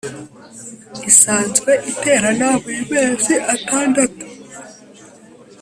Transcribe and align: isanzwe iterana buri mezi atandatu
isanzwe 1.09 1.71
iterana 1.91 2.49
buri 2.61 2.81
mezi 2.91 3.33
atandatu 3.55 4.25